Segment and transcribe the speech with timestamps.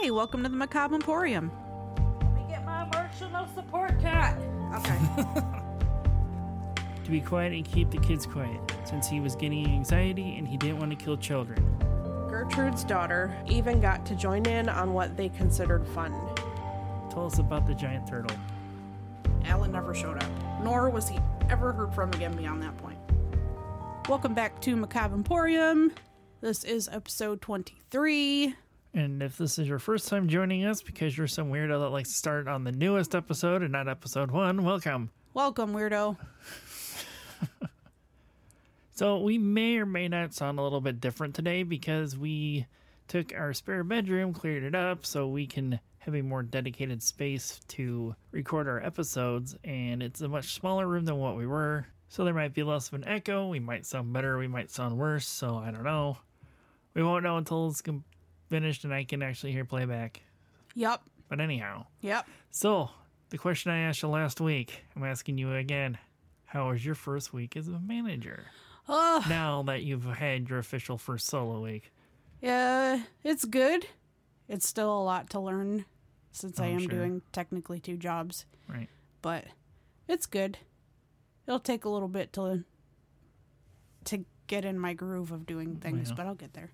[0.00, 1.50] Hi, welcome to the Macabre Emporium.
[2.20, 4.38] Let me get my emotional support cat.
[4.76, 4.96] Okay.
[7.04, 10.56] to be quiet and keep the kids quiet, since he was getting anxiety and he
[10.56, 11.58] didn't want to kill children.
[12.30, 16.12] Gertrude's daughter even got to join in on what they considered fun.
[17.10, 18.36] Tell us about the giant turtle.
[19.46, 20.30] Alan never showed up,
[20.62, 21.18] nor was he
[21.50, 22.98] ever heard from again beyond that point.
[24.08, 25.92] Welcome back to Macabre Emporium.
[26.40, 28.54] This is episode 23.
[28.98, 32.08] And if this is your first time joining us because you're some weirdo that likes
[32.08, 35.10] to start on the newest episode and not episode one, welcome.
[35.34, 36.16] Welcome, weirdo.
[38.90, 42.66] So we may or may not sound a little bit different today because we
[43.06, 47.60] took our spare bedroom, cleared it up so we can have a more dedicated space
[47.68, 51.86] to record our episodes, and it's a much smaller room than what we were.
[52.08, 53.46] So there might be less of an echo.
[53.46, 54.36] We might sound better.
[54.36, 55.28] We might sound worse.
[55.28, 56.18] So I don't know.
[56.94, 58.02] We won't know until it's com-
[58.48, 60.22] finished and I can actually hear playback.
[60.74, 61.02] Yep.
[61.28, 62.26] But anyhow, Yep.
[62.50, 62.90] so
[63.30, 65.98] the question I asked you last week, I'm asking you again.
[66.46, 68.46] How was your first week as a manager?
[68.88, 71.92] Oh, now that you've had your official first solo week.
[72.40, 73.86] yeah, it's good.
[74.48, 75.84] It's still a lot to learn
[76.32, 76.88] since I Oh, am sure.
[76.88, 78.88] doing technically two jobs, Right.
[79.20, 79.44] but
[80.06, 80.56] it's good.
[81.46, 82.64] It'll take a little bit to
[84.04, 86.14] to get in my groove of doing things, Yeah.
[86.14, 86.70] but I'll get there.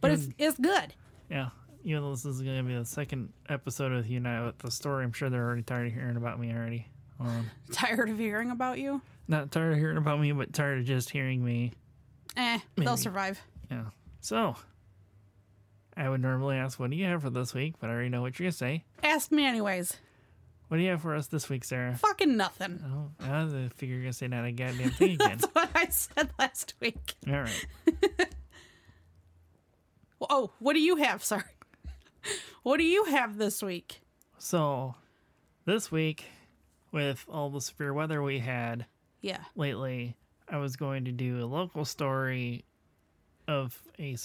[0.00, 0.94] But it's it's good.
[1.30, 1.50] Yeah.
[1.84, 4.70] Even though this is going to be the second episode with you now with the
[4.70, 6.86] story, I'm sure they're already tired of hearing about me already.
[7.20, 9.00] Um, Tired of hearing about you?
[9.26, 11.72] not tired of hearing about me, but tired of just hearing me.
[12.36, 13.40] Eh, they'll survive.
[13.70, 13.84] Yeah.
[14.20, 14.56] So,
[15.96, 17.74] I would normally ask, what do you have for this week?
[17.80, 18.84] But I already know what you're going to say.
[19.02, 19.96] Ask me anyways.
[20.68, 21.96] What do you have for us this week, Sarah?
[21.96, 22.82] Fucking nothing.
[22.84, 25.38] Oh, I figure you're going to say not a goddamn thing again.
[25.38, 27.14] That's what I said last week.
[27.26, 27.66] All right.
[30.20, 31.22] Oh, what do you have?
[31.24, 31.42] Sorry.
[32.62, 34.00] What do you have this week?
[34.38, 34.94] So,
[35.64, 36.24] this week,
[36.92, 38.86] with all the severe weather we had,
[39.20, 39.40] Yeah.
[39.56, 40.16] lately,
[40.48, 42.64] I was going to do a local story
[43.46, 44.16] of a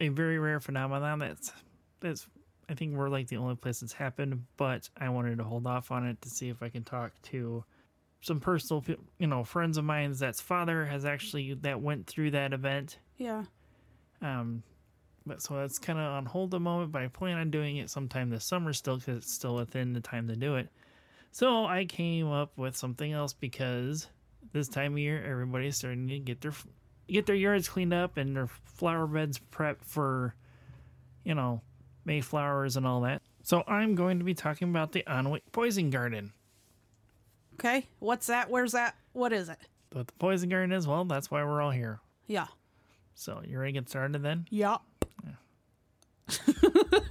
[0.00, 1.52] a very rare phenomenon that's
[2.00, 2.26] that's
[2.68, 5.90] I think we're like the only place it's happened, but I wanted to hold off
[5.90, 7.64] on it to see if I can talk to
[8.20, 8.84] some personal,
[9.18, 12.98] you know, friends of mine that's father has actually that went through that event.
[13.16, 13.44] Yeah.
[14.20, 14.62] Um,
[15.28, 17.90] but so that's kind of on hold a moment, but I plan on doing it
[17.90, 20.68] sometime this summer still because it's still within the time to do it.
[21.30, 24.08] So I came up with something else because
[24.52, 26.54] this time of year everybody's starting to get their
[27.08, 30.34] get their yards cleaned up and their flower beds prepped for,
[31.24, 31.62] you know,
[32.04, 33.20] Mayflowers and all that.
[33.42, 36.32] So I'm going to be talking about the Alnwick Poison Garden.
[37.54, 37.86] Okay.
[37.98, 38.50] What's that?
[38.50, 38.94] Where's that?
[39.12, 39.58] What is it?
[39.92, 42.00] What the Poison Garden is, well, that's why we're all here.
[42.26, 42.46] Yeah.
[43.14, 44.46] So you ready to get started then?
[44.48, 44.84] Yup.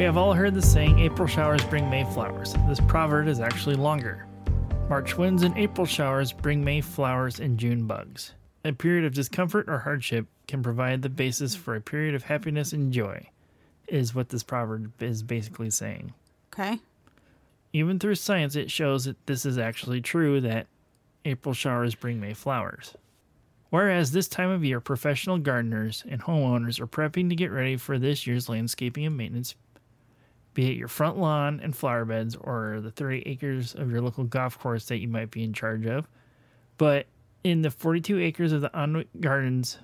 [0.00, 2.54] We have all heard the saying, April showers bring May flowers.
[2.66, 4.26] This proverb is actually longer.
[4.88, 8.32] March winds and April showers bring May flowers and June bugs.
[8.64, 12.72] A period of discomfort or hardship can provide the basis for a period of happiness
[12.72, 13.28] and joy,
[13.88, 16.14] is what this proverb is basically saying.
[16.54, 16.78] Okay.
[17.74, 20.66] Even through science, it shows that this is actually true that
[21.24, 22.94] April showers bring May flowers.
[23.70, 27.98] Whereas this time of year, professional gardeners and homeowners are prepping to get ready for
[27.98, 29.54] this year's landscaping and maintenance,
[30.54, 34.24] be it your front lawn and flower beds or the 30 acres of your local
[34.24, 36.08] golf course that you might be in charge of.
[36.78, 37.06] But
[37.44, 39.78] in the 42 acres of the Alnwick Gardens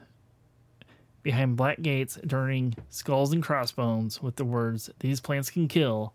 [1.23, 6.13] behind black gates adorning skulls and crossbones with the words, These plants can kill,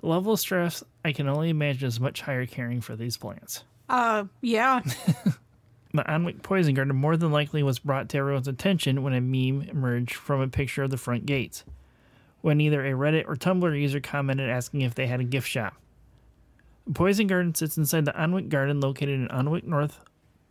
[0.00, 3.64] the level of stress I can only imagine is much higher caring for these plants.
[3.88, 4.80] Uh, yeah.
[5.94, 9.68] The Alnwick Poison Garden more than likely was brought to everyone's attention when a meme
[9.70, 11.62] emerged from a picture of the front gates,
[12.40, 15.74] when either a Reddit or Tumblr user commented asking if they had a gift shop.
[16.84, 20.00] The Poison Garden sits inside the Alnwick Garden located in Alnwick, North,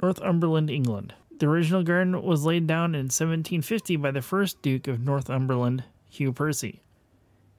[0.02, 1.14] Northumberland, England.
[1.40, 6.32] The original garden was laid down in 1750 by the first Duke of Northumberland, Hugh
[6.32, 6.82] Percy,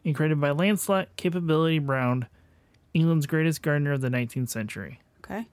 [0.06, 2.28] and created by Lancelot Capability Brown,
[2.94, 5.00] England's greatest gardener of the 19th century.
[5.22, 5.46] Okay.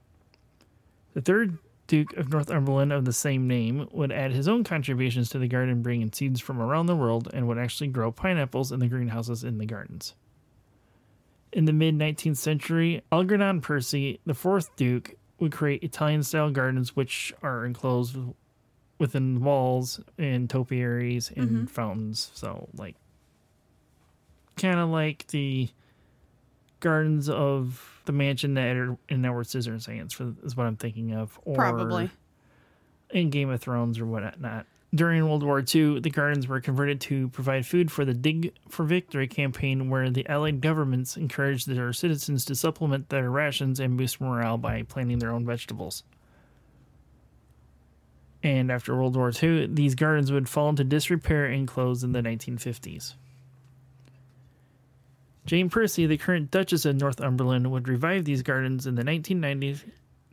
[1.14, 5.40] The third Duke of Northumberland of the same name would add his own contributions to
[5.40, 8.88] the garden, bringing seeds from around the world, and would actually grow pineapples in the
[8.88, 10.16] greenhouses in the gardens.
[11.52, 16.96] In the mid 19th century, Algernon Percy, the fourth Duke, would create Italian style gardens
[16.96, 18.16] which are enclosed
[18.98, 21.66] within walls and topiaries and mm-hmm.
[21.66, 22.32] fountains.
[22.36, 22.96] So, like,
[24.56, 25.70] kind of like the
[26.82, 31.40] gardens of the mansion that are in Edward Scissorhands for is what I'm thinking of.
[31.46, 32.10] Or Probably.
[33.12, 34.66] in Game of Thrones or whatnot.
[34.94, 38.84] During World War II, the gardens were converted to provide food for the Dig for
[38.84, 44.20] Victory campaign, where the Allied governments encouraged their citizens to supplement their rations and boost
[44.20, 46.04] morale by planting their own vegetables.
[48.44, 52.22] And after World War II, these gardens would fall into disrepair and close in the
[52.22, 53.14] 1950s.
[55.46, 59.84] Jane Percy, the current Duchess of Northumberland, would revive these gardens in the 1990s,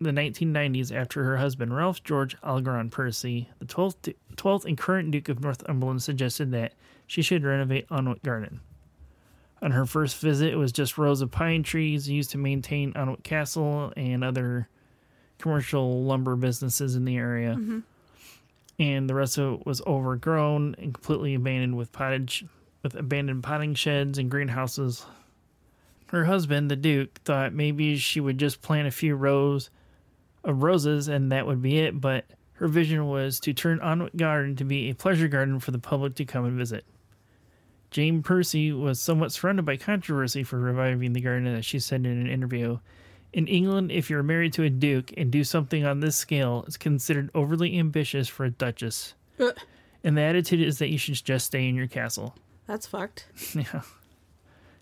[0.01, 5.29] the 1990s after her husband Ralph George Algernon Percy, the 12th, 12th and current Duke
[5.29, 6.75] of Northumberland, suggested that
[7.07, 8.61] she should renovate Alnwick Garden.
[9.61, 13.25] On her first visit, it was just rows of pine trees used to maintain Alnwick
[13.25, 14.69] Castle and other
[15.39, 17.57] commercial lumber businesses in the area.
[17.59, 17.81] Mm-hmm.
[18.79, 22.45] And the rest of it was overgrown and completely abandoned with pottage
[22.83, 25.05] with abandoned potting sheds and greenhouses.
[26.09, 29.71] Her husband, the Duke, thought maybe she would just plant a few rows
[30.45, 34.57] of roses and that would be it, but her vision was to turn Alnwick Garden
[34.57, 36.85] to be a pleasure garden for the public to come and visit.
[37.91, 42.21] Jane Percy was somewhat surrounded by controversy for reviving the garden, as she said in
[42.21, 42.79] an interview.
[43.33, 46.77] In England, if you're married to a duke and do something on this scale, it's
[46.77, 49.15] considered overly ambitious for a duchess.
[49.39, 49.51] Uh,
[50.05, 52.35] And the attitude is that you should just stay in your castle.
[52.69, 53.27] That's fucked.
[53.55, 53.83] Yeah.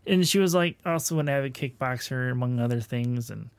[0.07, 3.51] And she was like also an avid kickboxer, among other things, and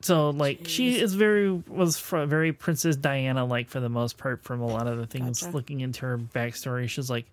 [0.00, 4.60] so like she is very was very Princess Diana like for the most part from
[4.60, 5.56] a lot of the things Gotcha.
[5.56, 6.88] looking into her backstory.
[6.88, 7.26] She's like,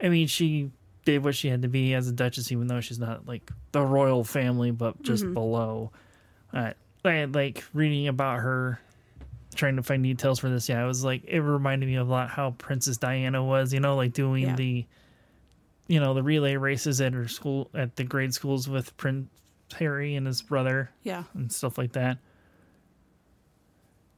[0.00, 0.70] I mean, she
[1.04, 3.82] did what she had to be as a duchess, even though she's not like the
[3.82, 5.90] royal family, but just below.
[6.52, 6.72] Uh,
[7.04, 8.80] I, like reading about her
[9.54, 12.10] trying to find details for this yeah it was like it reminded me of a
[12.10, 14.56] lot how princess diana was you know like doing Yeah.
[14.56, 14.86] the
[15.88, 19.28] you know the relay races at her school at the grade schools with prince
[19.78, 21.24] harry and his brother Yeah.
[21.34, 22.18] and stuff like that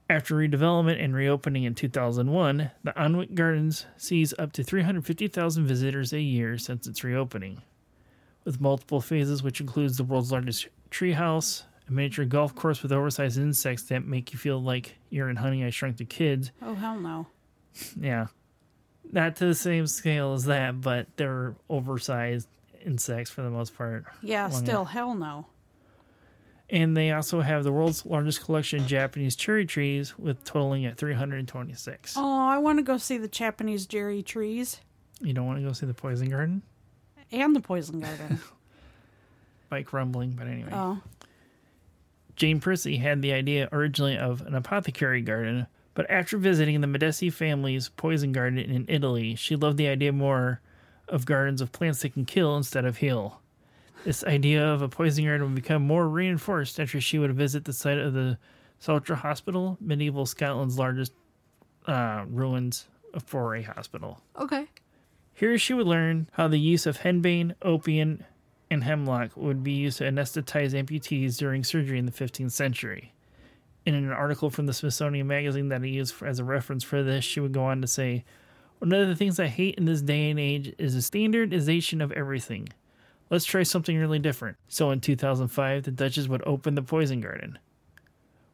[0.09, 6.21] after redevelopment and reopening in 2001 the Alnwick Gardens sees up to 350,000 visitors a
[6.21, 7.63] year since its reopening
[8.45, 13.39] with multiple phases which includes the world's largest treehouse a miniature golf course with oversized
[13.39, 16.99] insects that make you feel like you're in Honey I Shrunk the Kids Oh hell
[16.99, 17.27] no.
[18.01, 18.27] yeah.
[19.13, 22.49] Not to the same scale as that, but they're oversized
[22.85, 24.05] insects for the most part.
[24.21, 25.47] Yeah, Long still hell no.
[26.69, 30.97] And they also have the world's largest collection of Japanese cherry trees, with totaling at
[30.99, 32.15] 326.
[32.17, 34.81] Oh, I want to go see the Japanese cherry trees
[35.21, 36.63] You don't want to go see the poison garden?
[37.31, 38.41] and the poison garden.
[39.69, 40.71] Bike rumbling, but anyway.
[40.73, 40.99] oh,
[42.37, 47.31] Jane Percy had the idea originally of an apothecary garden, but after visiting the Medici
[47.31, 50.61] family's poison garden in Italy, she loved the idea more
[51.09, 53.41] of gardens of plants that can kill instead of heal.
[54.05, 57.73] This idea of a poison garden would become more reinforced after she would visit the
[57.73, 58.39] site of the
[58.81, 61.13] Soutra Hospital, medieval Scotland's largest
[61.87, 62.87] uh, ruins
[63.25, 64.21] for a hospital.
[64.39, 64.67] okay.
[65.33, 68.25] Here she would learn how the use of henbane, opium,
[68.71, 73.13] and hemlock would be used to anesthetize amputees during surgery in the 15th century.
[73.85, 77.03] In an article from the Smithsonian Magazine that I used for, as a reference for
[77.03, 78.25] this, she would go on to say,
[78.81, 82.11] One of the things I hate in this day and age is the standardization of
[82.13, 82.69] everything.
[83.31, 84.57] Let's try something really different.
[84.69, 87.59] So in 2005, the Duchess would open the Poison Garden.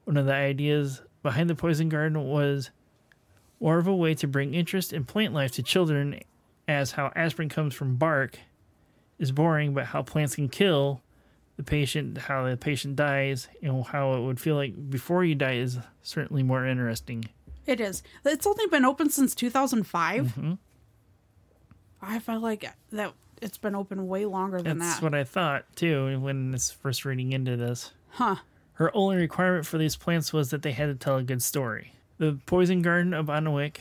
[0.05, 2.71] One of the ideas behind the Poison Garden was
[3.61, 6.21] more of a way to bring interest in plant life to children
[6.67, 8.39] as how aspirin comes from bark
[9.23, 11.01] is boring, but how plants can kill
[11.57, 15.55] the patient, how the patient dies, and how it would feel like before you die
[15.55, 17.25] is certainly more interesting.
[17.65, 18.03] It is.
[18.25, 20.25] It's only been open since 2005.
[20.27, 20.55] Mm-hmm.
[22.03, 24.95] I feel like that it's been open way longer than That's that.
[24.95, 27.93] That's what I thought too when I was first reading into this.
[28.11, 28.37] huh.
[28.75, 31.93] Her only requirement for these plants was that they had to tell a good story.
[32.19, 33.77] The poison garden of Alnwick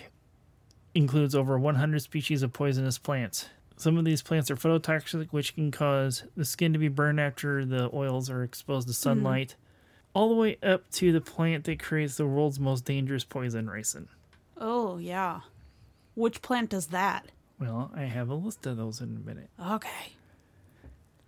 [0.93, 3.49] includes over 100 species of poisonous plants.
[3.81, 7.65] Some of these plants are phototoxic, which can cause the skin to be burned after
[7.65, 8.97] the oils are exposed to hmm.
[8.97, 9.55] sunlight,
[10.13, 14.05] all the way up to the plant that creates the world's most dangerous poison, ricin.
[14.55, 15.39] Oh, yeah.
[16.13, 17.31] Which plant is that?
[17.59, 19.49] Well, I have a list of those in a minute.
[19.59, 20.13] Okay.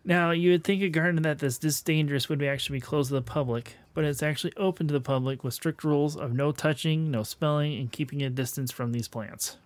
[0.05, 3.09] Now, you would think a garden that is this dangerous would be actually be closed
[3.09, 6.51] to the public, but it's actually open to the public with strict rules of no
[6.51, 9.57] touching, no smelling, and keeping a distance from these plants.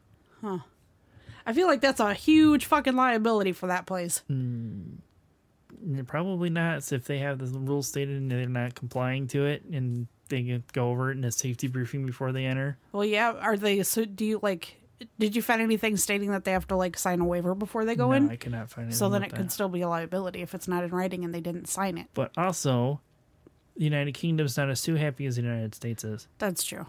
[1.47, 4.21] I feel like that's a huge fucking liability for that place.
[4.27, 4.97] Hmm.
[5.81, 9.45] And Probably not so if they have the rules stated and they're not complying to
[9.45, 12.77] it, and they go over it in a safety briefing before they enter.
[12.91, 13.31] Well, yeah.
[13.31, 13.81] Are they?
[13.83, 14.75] So, do you like?
[15.19, 17.95] Did you find anything stating that they have to like sign a waiver before they
[17.95, 18.29] go no, in?
[18.29, 20.89] I cannot find so then it could still be a liability if it's not in
[20.89, 22.07] writing and they didn't sign it.
[22.15, 22.99] But also,
[23.77, 26.27] the United Kingdom's not as too happy as the United States is.
[26.39, 26.87] That's true.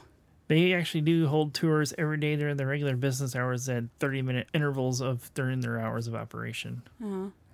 [0.48, 4.48] They actually do hold tours every day during their regular business hours at 30 minute
[4.54, 6.82] intervals of during their hours of operation.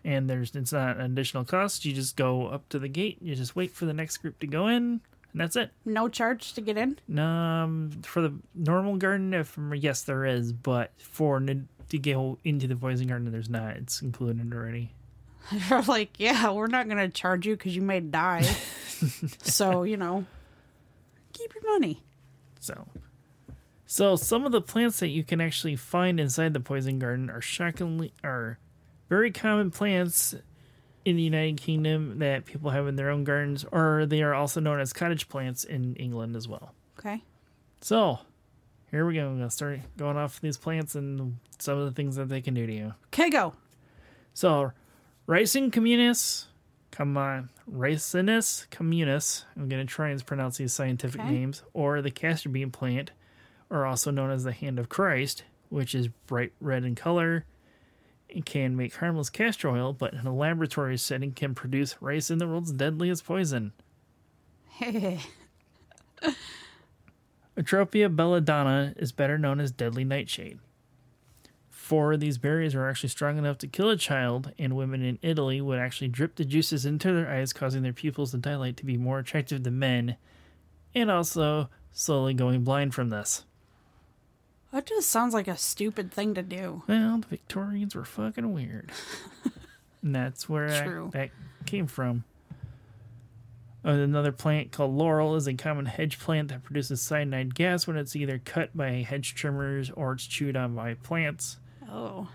[0.04, 1.84] And there's it's not an additional cost.
[1.84, 4.46] You just go up to the gate, you just wait for the next group to
[4.46, 5.00] go in,
[5.32, 5.70] and that's it.
[5.84, 6.98] No charge to get in.
[7.18, 12.66] Um, for the normal garden, if yes, there is, but for n- to go into
[12.68, 13.76] the poison garden, there's not.
[13.76, 14.92] It's included already.
[15.68, 18.42] They're like, yeah, we're not going to charge you because you may die.
[19.42, 20.24] so, you know,
[21.32, 22.02] keep your money.
[22.64, 22.88] So,
[23.85, 27.42] so some of the plants that you can actually find inside the poison garden are
[27.42, 28.59] shockingly are
[29.11, 30.35] very common plants
[31.04, 34.61] in the United Kingdom that people have in their own gardens, or they are also
[34.61, 36.73] known as cottage plants in England as well.
[36.99, 37.23] Okay.
[37.83, 38.21] So,
[38.90, 39.28] here we go.
[39.28, 42.54] I'm gonna start going off these plants and some of the things that they can
[42.54, 42.94] do to you.
[43.09, 43.52] Okay, go.
[44.33, 44.73] So,
[45.28, 46.47] Ricin communis,
[46.90, 49.44] come on, Ricinus communis.
[49.56, 51.30] I'm going to try and pronounce these scientific Okay.
[51.30, 53.11] names, or the castor bean plant,
[53.71, 57.44] or also known as the hand of Christ, which is bright red in color.
[58.35, 62.47] and can make harmless castor oil, but in a laboratory setting can produce ricin, the
[62.49, 63.73] world's deadliest poison.
[67.56, 70.59] Atropia belladonna is better known as deadly nightshade.
[71.84, 75.18] Four of these berries are actually strong enough to kill a child, and women in
[75.20, 78.86] Italy would actually drip the juices into their eyes, causing their pupils to dilate to
[78.86, 80.16] be more attractive to men,
[80.94, 83.44] and also slowly going blind from this.
[84.72, 86.84] That just sounds like a stupid thing to do.
[86.86, 88.90] Well, the Victorians were fucking weird.
[90.02, 91.30] and that's where I- that
[91.66, 92.24] came from.
[93.82, 98.16] Another plant called laurel is a common hedge plant that produces cyanide gas when it's
[98.16, 101.58] either cut by hedge trimmers or it's chewed on by plants.
[101.94, 102.28] Oh.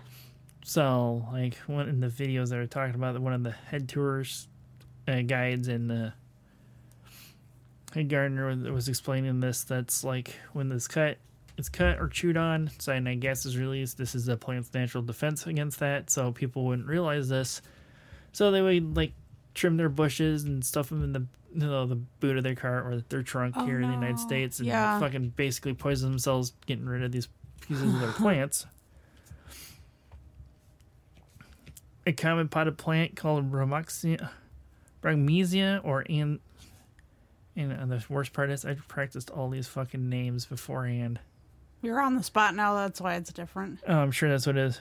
[0.64, 4.48] So, like one in the videos they were talking about, one of the head tours
[5.08, 6.12] uh, guides and the
[7.94, 9.64] head gardener was- explaining this.
[9.64, 11.18] That's like when this cut
[11.56, 13.98] is cut or chewed on, cyanide gas is released.
[13.98, 16.10] This is the plant's natural defense against that.
[16.10, 17.60] So people wouldn't realize this.
[18.32, 19.12] So they would like
[19.54, 22.80] trim their bushes and stuff them in the you know the boot of their car
[22.82, 23.94] or their trunk Oh, here in the.
[23.94, 25.00] United States and Yeah.
[25.00, 27.28] fucking basically poison themselves getting rid of these
[27.60, 28.66] pieces of their plants.
[32.10, 34.30] A common potted plant called Bromoxia,
[35.00, 36.40] Bromisia or an
[37.54, 41.20] and uh, the worst part is I practiced all these fucking names beforehand.
[41.82, 42.74] You're on the spot now.
[42.74, 43.78] That's why it's different.
[43.86, 44.80] Oh, I'm sure that's what it is.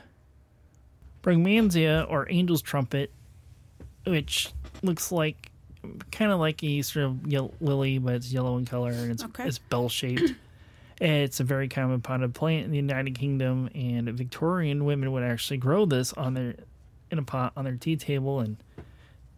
[1.21, 3.12] Brugmansia or angel's trumpet,
[4.07, 5.51] which looks like
[6.12, 9.24] kind of like a sort of yellow lily, but it's yellow in color and it's
[9.24, 9.45] Okay.
[9.45, 10.33] it's bell shaped.
[11.00, 15.57] it's a very common potted plant in the United Kingdom, and Victorian women would actually
[15.57, 16.55] grow this on their
[17.11, 18.57] in a pot on their tea table and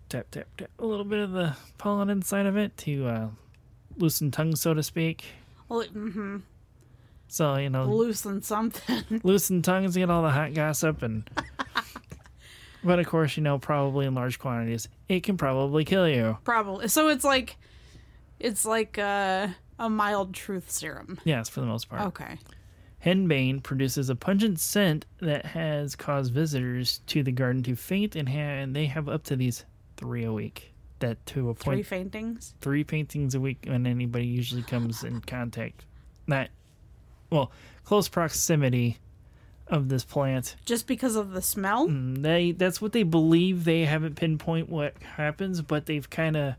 [0.10, 3.28] tap tap tap a little bit of the pollen inside of it to uh,
[3.98, 5.26] loosen tongue, so to speak.
[5.70, 6.38] Well, mm-hmm.
[7.28, 9.22] So you know, Loosen something.
[9.24, 11.30] loosen tongues, and get all the hot gossip, and.
[12.84, 16.38] but of course, you know, probably in large quantities, it can probably kill you.
[16.44, 16.90] Probably.
[16.90, 17.56] So it's like,
[18.40, 19.48] it's like uh,
[19.80, 21.20] a mild truth serum.
[21.24, 22.02] Yes, for the most part.
[22.08, 22.38] Okay.
[23.06, 28.30] Henbane produces a pungent scent that has caused visitors to the garden to faint, and,
[28.30, 29.66] ha- and they have up to these
[29.98, 30.68] three a week.
[31.00, 31.78] That to a point.
[31.78, 32.54] Three faintings.
[32.62, 35.84] three paintings a week when anybody usually comes in contact.
[36.28, 36.50] Not,
[37.32, 37.52] well,
[37.86, 39.00] close proximity
[39.66, 40.56] of this plant.
[40.64, 41.88] Just because of the smell?
[41.88, 43.64] Mm, They that's what they believe.
[43.64, 46.54] They haven't pinpoint what happens, but they've kind of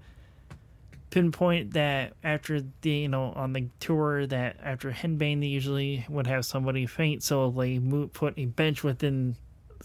[1.12, 6.26] pinpoint that after the you know on the tour that after henbane they usually would
[6.26, 7.78] have somebody faint, so they
[8.12, 9.36] put a bench within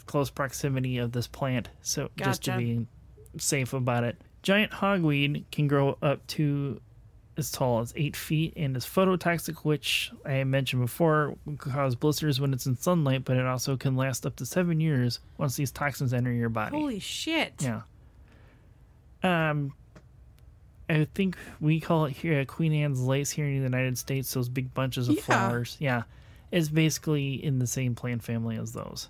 [0.07, 2.87] close proximity of this plant, so just to be
[3.37, 4.17] safe about it.
[4.41, 6.79] Giant hogweed can grow up to
[7.35, 12.53] as tall as eight feet and is phototoxic, which I mentioned before cause blisters when
[12.53, 16.13] it's in sunlight, but it also can last up to seven years once these toxins
[16.13, 16.77] enter your body.
[16.77, 17.53] Holy shit.
[17.59, 17.81] Yeah.
[19.23, 19.73] Um,
[20.89, 24.33] I think we call it here Queen Anne's lace here in the United States.
[24.33, 25.21] Those big bunches of Yeah.
[25.21, 25.75] flowers.
[25.79, 26.03] Yeah,
[26.51, 29.09] it's basically in the same plant family as those.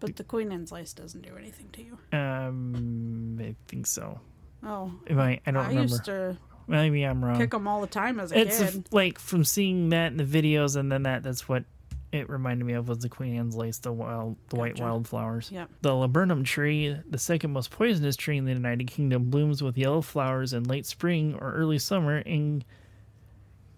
[0.00, 1.98] But the Queen Anne's lace doesn't do anything to you.
[2.18, 4.20] Um, I think so.
[4.62, 4.92] Oh.
[5.06, 5.82] If I, I don't I remember.
[5.92, 6.36] used to
[6.66, 7.36] Maybe I'm wrong.
[7.38, 8.84] kick them all the time as a it's kid.
[8.92, 11.64] like from seeing that in the videos, and then that that's what
[12.12, 15.50] it reminded me of was the Queen Anne's lace, the wild, the white wildflowers.
[15.52, 15.70] Yep.
[15.82, 20.00] The laburnum tree, the second most poisonous tree in the United Kingdom, blooms with yellow
[20.02, 22.64] flowers in late spring or early summer and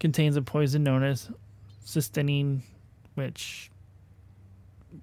[0.01, 1.29] contains a poison known as
[1.85, 2.61] cysteine,
[3.15, 3.71] which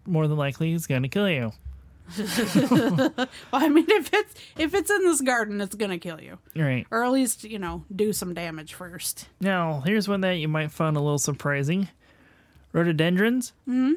[0.08, 1.52] more than likely is going to kill you.
[2.20, 6.88] Well, I mean, if it's if it's in this garden, it's gonna kill you, Right.
[6.90, 9.28] or at least you know do some damage first.
[9.40, 11.88] Now, here's one that you might find a little surprising.
[12.74, 13.54] Rhododendrons.
[13.68, 13.94] Mm-hmm.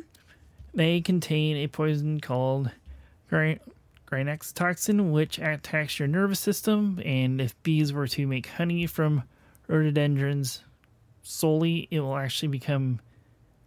[0.74, 2.70] They contain a poison called
[3.28, 3.60] gry-
[4.10, 7.00] Grynex toxin, which attacks your nervous system.
[7.04, 9.22] And if bees were to make honey from
[9.68, 10.62] rhododendrons
[11.22, 13.00] solely, it will actually become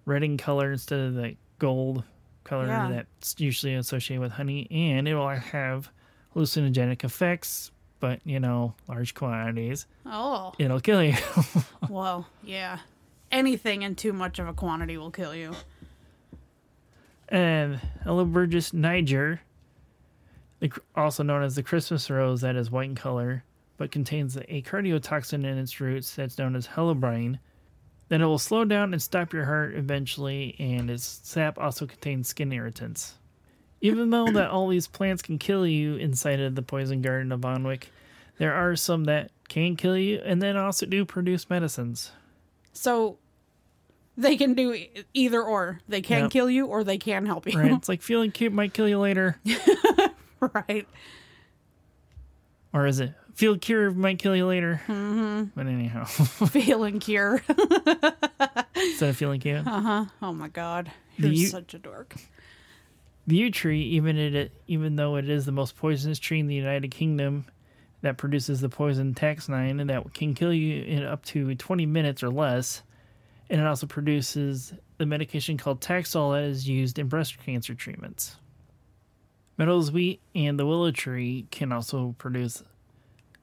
[0.06, 2.04] red in color instead of the gold
[2.44, 2.90] color Yeah.
[2.92, 4.68] that's usually associated with honey.
[4.72, 5.90] And it will have
[6.36, 9.88] hallucinogenic effects, but you know, large quantities.
[10.06, 11.16] Oh, It'll kill you.
[11.90, 12.80] well, yeah.
[13.36, 15.54] Anything in too much of a quantity will kill you.
[17.28, 19.42] and Helleborus niger,
[20.96, 23.44] also known as the Christmas rose, that is white in color,
[23.76, 27.40] but contains a cardiotoxin in its roots that's known as hellebrine.
[28.08, 32.30] Then it will slow down and stop your heart eventually, and its sap also contains
[32.30, 33.16] skin irritants.
[33.82, 37.42] Even though that all these plants can kill you inside of the poison garden of
[37.42, 37.90] Bonwick,
[38.38, 42.14] there are some that can kill you and then also do produce medicines.
[42.72, 43.18] So
[44.18, 44.78] they can do
[45.14, 45.80] either or.
[45.88, 46.32] They can Yep.
[46.32, 47.60] kill you or they can help you.
[47.60, 47.72] Right?
[47.72, 49.40] it's like feeling cute might kill you later.
[50.40, 50.88] right.
[52.74, 54.82] Or is it feel cure might kill you later?
[54.88, 55.44] Mm-hmm.
[55.56, 57.42] But anyhow, Feeling cure.
[58.76, 60.06] instead of feeling cute, Uh huh.
[60.22, 60.92] oh my god.
[61.18, 62.16] You're you- such a dork.
[63.28, 66.56] the yew tree, even it, even though it is the most poisonous tree in the
[66.56, 67.46] United Kingdom,
[68.02, 72.22] that produces the poison taxine and that can kill you in up to 20 minutes
[72.22, 72.84] or less,
[73.50, 78.38] and it also produces the medication called Taxol that is used in breast cancer treatments.
[79.60, 82.64] Meadowsweet and the willow tree can also produce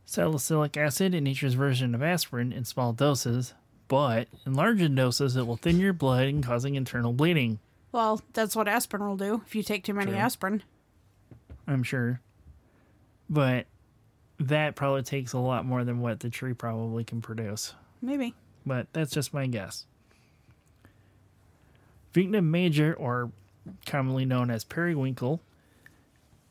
[0.05, 3.55] salicylic acid, in nature's version of aspirin, in small doses,
[3.89, 7.59] but in larger doses it will thin your blood and causing internal bleeding.
[7.93, 10.21] Well, that's what aspirin will do if you take too many True.
[10.21, 10.63] aspirin.
[11.67, 12.21] I'm sure.
[13.31, 13.67] But
[14.39, 17.75] that probably takes a lot more than what the tree probably can produce.
[18.01, 18.35] Maybe.
[18.67, 19.87] But that's just my guess.
[22.13, 23.31] Vinca major, or
[23.87, 25.41] commonly known as periwinkle,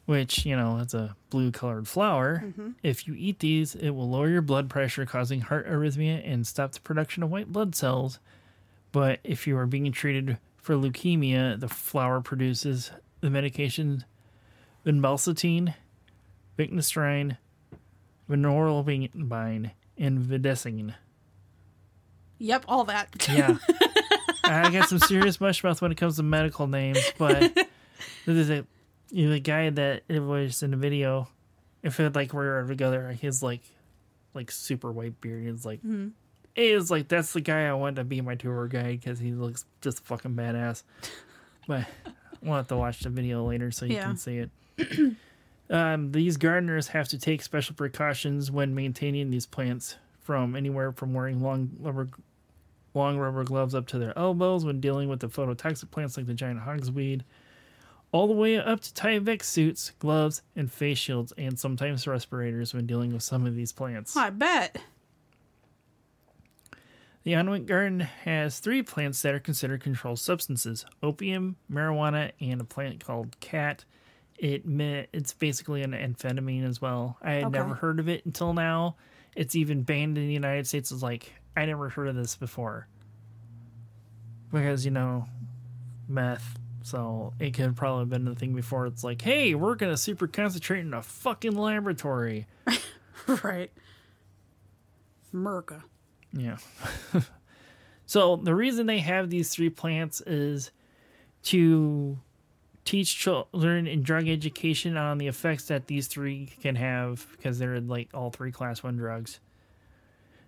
[0.05, 2.71] which, you know, is a blue colored flower, mm-hmm.
[2.83, 6.71] if you eat these, it will lower your blood pressure, causing heart arrhythmia and stop
[6.71, 8.19] the production of white blood cells.
[8.91, 14.03] But if you are being treated for leukemia, the flower produces the medication
[14.85, 15.75] vinbalcetine,
[16.57, 17.37] vignestrine,
[18.29, 20.95] vinorelbine, and videsine.
[22.39, 23.09] Yep, all that.
[23.29, 23.57] Yeah.
[24.43, 27.55] I got some serious mushmouth when it comes to medical names, but
[28.25, 28.65] there's a
[29.11, 31.27] you know, the guy that it was in the video.
[31.83, 33.61] If it like we're were together, he's like
[34.33, 35.43] like super white beard.
[35.45, 35.79] He's like,
[36.55, 39.65] it's like that's the guy I want to be my tour guide because he looks
[39.81, 40.83] just fucking badass.
[41.67, 41.85] But
[42.41, 44.03] we'll have to watch the video later so you Yeah.
[44.07, 44.49] can see it.
[45.69, 51.13] um, these gardeners have to take special precautions when maintaining these plants, from anywhere from
[51.13, 52.09] wearing long rubber
[52.93, 56.33] long rubber gloves up to their elbows when dealing with the phototoxic plants like the
[56.33, 57.23] giant hogsweed,
[58.11, 62.85] all the way up to Tyvek suits, gloves, and face shields, and sometimes respirators when
[62.85, 64.17] dealing with some of these plants.
[64.17, 64.81] I bet.
[67.23, 72.63] The Alnwick Garden has three plants that are considered controlled substances opium, marijuana, and a
[72.63, 73.85] plant called khat.
[74.39, 74.63] It
[75.13, 77.17] It's basically an amphetamine as well.
[77.21, 77.59] I had Okay.
[77.59, 78.95] never heard of it until now.
[79.35, 80.91] It's even banned in the United States.
[80.91, 82.87] It's like, I never heard of this before.
[84.51, 85.27] Because, you know,
[86.07, 86.59] meth.
[86.83, 88.87] So it could probably have been the thing before.
[88.87, 92.47] It's like, hey, we're going to super concentrate in a fucking laboratory.
[93.43, 93.71] right.
[95.33, 95.83] Merca.
[96.33, 96.57] Yeah.
[98.05, 100.71] so the reason they have these three plants is
[101.43, 102.17] to
[102.83, 107.79] teach children in drug education on the effects that these three can have because they're
[107.79, 109.39] like all three class one drugs.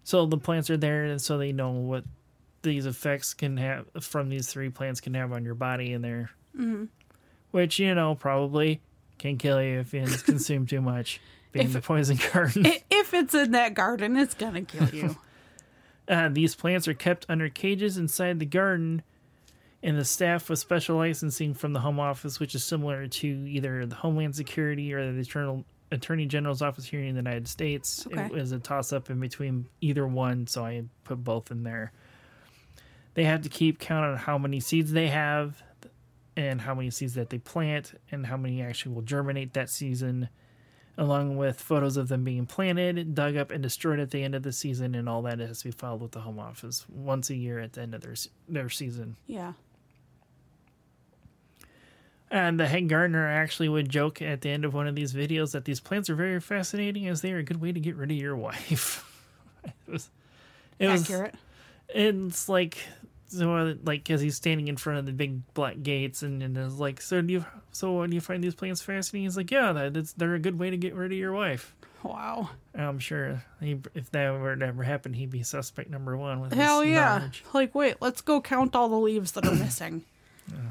[0.04, 2.04] So the plants are there and so they know what
[2.62, 6.32] these effects can have from these three plants can have on your body and there.
[6.58, 6.86] Mm-hmm.
[7.52, 8.82] Which, you know, probably
[9.20, 11.22] can kill you if you consume too much.
[11.52, 12.66] Being If- the poison garden.
[12.90, 15.16] If it's in that garden, it's gonna kill you.
[16.06, 19.02] Uh, these plants are kept under cages inside the garden,
[19.82, 23.86] and the staff with special licensing from the Home Office, which is similar to either
[23.86, 25.64] the Homeland Security or the Eternal
[25.94, 28.06] Attorney General's office here in the United States.
[28.08, 28.26] Okay.
[28.26, 31.92] It was a toss up in between either one, so I put both in there.
[33.14, 35.62] They have to keep count on how many seeds they have,
[36.36, 40.30] and how many seeds that they plant, and how many actually will germinate that season
[40.98, 44.44] along with photos of them being planted, dug up, and destroyed at the end of
[44.44, 47.36] the season, and all that has to be filed with the Home Office once a
[47.36, 48.16] year at the end of their
[48.48, 49.16] their season.
[49.28, 49.54] yeah.
[52.34, 55.52] And the head gardener actually would joke at the end of one of these videos
[55.52, 58.10] that these plants are very fascinating as they are a good way to get rid
[58.10, 59.08] of your wife.
[59.64, 60.10] it was,
[60.80, 61.36] it was, Accurate.
[61.90, 62.80] it's like
[63.28, 66.58] so uh, like because he's standing in front of the big black gates and and
[66.58, 69.52] it's like so do you so uh, do you find these plants fascinating he's like
[69.52, 72.50] yeah that, that's they're a good way to get rid of your wife Wow.
[72.76, 76.54] i'm sure he, if that were to ever happen he'd be suspect number one with
[76.54, 77.18] Hell yeah.
[77.20, 77.44] knowledge.
[77.54, 80.04] Like, wait, let's go count all the leaves that are missing.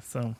[0.03, 0.35] so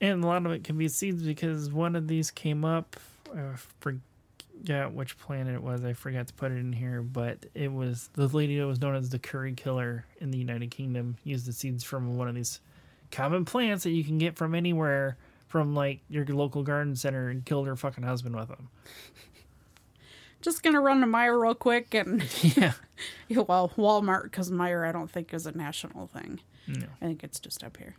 [0.00, 2.96] and a lot of it can be seeds because one of these came up
[3.34, 3.40] i
[3.80, 8.10] forget which planet it was i forgot to put it in here but it was
[8.14, 11.52] the lady that was known as the curry killer in the united kingdom used the
[11.52, 12.60] seeds from one of these
[13.10, 17.44] common plants that you can get from anywhere from like your local garden center and
[17.44, 18.68] killed her fucking husband with them
[20.40, 22.22] Just gonna run to Meijer real quick and,
[22.56, 22.74] yeah
[23.28, 26.40] yeah, well, Walmart, because Meijer I don't think is a national thing.
[26.66, 26.86] no.
[27.00, 27.96] I think it's just up here.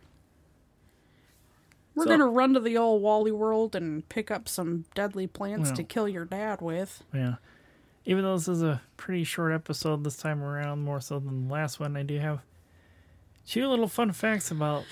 [1.94, 5.70] We're So- gonna run to the old Wally World and pick up some deadly plants
[5.70, 5.76] Well.
[5.76, 7.02] to kill your dad with.
[7.12, 7.36] Yeah.
[8.04, 11.52] Even though this is a pretty short episode this time around, more so than the
[11.52, 12.40] last one, I do have
[13.46, 14.84] two little fun facts about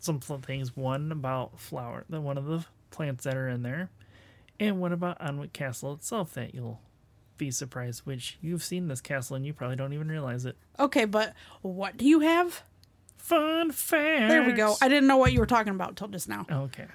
[0.00, 0.74] some things.
[0.76, 3.90] One about flower, the one of the plants that are in there,
[4.58, 6.80] and one about Alnwick Castle itself that you'll
[7.36, 8.00] be surprised.
[8.06, 10.56] Which you've seen this castle and you probably don't even realize it.
[10.78, 12.62] Okay, but what do you have?
[13.22, 14.28] Fun facts.
[14.28, 14.74] There we go.
[14.80, 16.46] I didn't know what you were talking about till just now.
[16.50, 16.86] Okay.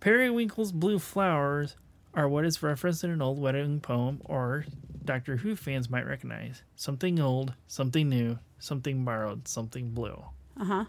[0.00, 1.76] Periwinkle's blue flowers
[2.14, 4.64] are what is referenced in an old wedding poem, or
[5.04, 6.62] Doctor Who fans might recognize.
[6.76, 10.24] Something old, something new, something borrowed, something blue.
[10.58, 10.84] Uh huh.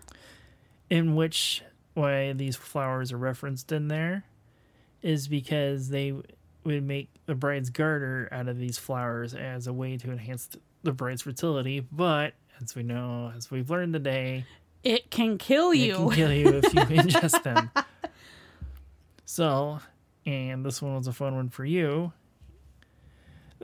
[0.90, 1.64] In which
[1.96, 4.24] way these flowers are referenced in there
[5.02, 6.14] is because they
[6.64, 10.50] would make the bride's garter out of these flowers as a way to enhance
[10.84, 11.80] the bride's fertility.
[11.92, 14.46] But as we know, as we've learned today,
[14.84, 15.94] It can kill you.
[15.94, 17.72] it can kill you if you ingest them.
[19.26, 19.80] So,
[20.26, 22.14] and this one was a fun one for you.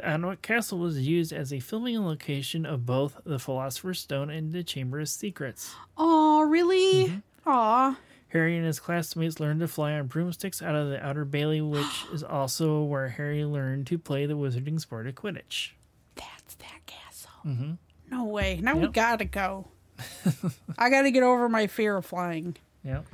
[0.04, 4.64] Alnwick Castle was used as a filming location of both The Philosopher's Stone and The
[4.64, 5.74] Chamber of Secrets.
[5.98, 7.08] Oh, really?
[7.08, 7.50] Mm-hmm.
[7.50, 7.98] Aw.
[8.30, 12.06] Harry and his classmates learned to fly on broomsticks out of the Outer Bailey, which
[12.14, 15.72] is also where Harry learned to play the wizarding sport of Quidditch.
[16.16, 17.78] That's that castle.
[18.10, 18.60] No way.
[18.62, 18.94] Now we Yep.
[18.94, 19.68] gotta go.
[20.78, 22.56] I gotta get over my fear of flying.
[22.84, 23.06] Yep.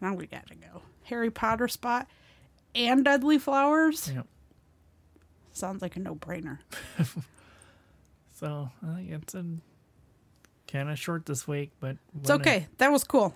[0.00, 0.82] Now we gotta go.
[1.04, 2.06] Harry Potter spot
[2.74, 4.10] and Deadly Flowers?
[4.14, 4.26] Yep.
[5.52, 6.58] Sounds like a no brainer.
[8.34, 12.68] So I think it's kind of short this week, but It's okay.
[12.78, 13.34] That was cool.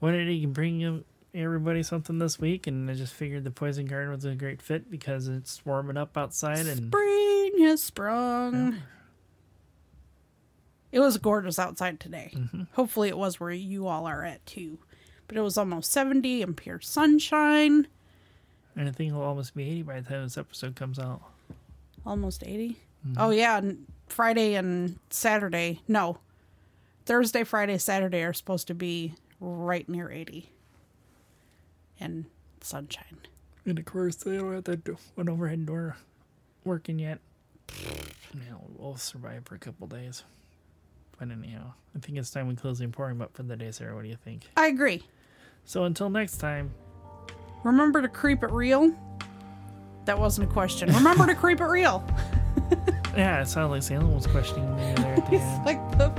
[0.00, 4.10] wanted to bring you everybody something this week, and I just figured the poison garden
[4.10, 7.33] was a great fit because it's warming up outside, and Spring
[7.64, 8.78] has sprung.
[10.92, 12.30] It was gorgeous outside today.
[12.34, 12.62] Mm-hmm.
[12.74, 14.78] Hopefully, it was where you all are at too.
[15.26, 17.88] But it was almost 70 and pure sunshine.
[18.76, 21.22] and I think it'll almost be eighty by the time this episode comes out.
[22.06, 22.76] Almost 80.
[23.06, 23.14] Mm-hmm.
[23.18, 23.56] Oh, yeah.
[23.58, 25.80] And Friday and Saturday.
[25.88, 26.18] No.
[27.06, 30.50] Thursday, Friday, Saturday are supposed to be right near 80.
[31.98, 32.26] And
[32.60, 33.18] sunshine.
[33.64, 35.96] And of course, they don't have that one overhead door
[36.64, 37.18] working yet.
[38.76, 40.24] We'll survive for a couple days.
[41.18, 43.94] But anyhow, I think it's time we close the Emporium up for the day, Sarah.
[43.94, 44.50] What do you think?
[44.56, 45.04] I agree.
[45.64, 46.74] So until next time,
[47.64, 48.92] Remember to creep it real?
[50.04, 50.92] That wasn't a question.
[50.92, 52.04] Remember to creep it real.
[53.16, 55.64] yeah, it sounded like Salem was questioning me there at the end.
[55.64, 56.10] like the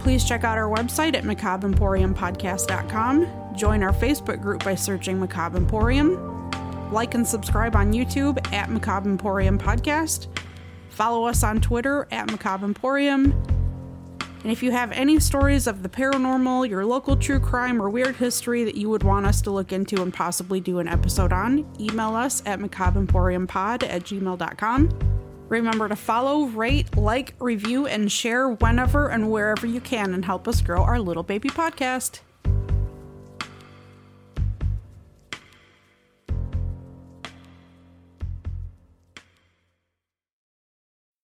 [0.00, 3.54] Please check out our website at macabreemporiumpodcast.com.
[3.54, 6.37] Join our Facebook group by searching Macabre Emporium.
[6.90, 10.28] Like and subscribe on YouTube at Macabre Emporium Podcast.
[10.88, 13.32] Follow us on Twitter at Macabre Emporium.
[14.42, 18.16] And if you have any stories of the paranormal, your local true crime, or weird
[18.16, 21.66] history that you would want us to look into and possibly do an episode on,
[21.80, 24.88] email us at macabreemporiumpod at gmail.com.
[25.48, 30.46] Remember to follow, rate, like, review, and share whenever and wherever you can and help
[30.46, 32.20] us grow our little baby podcast.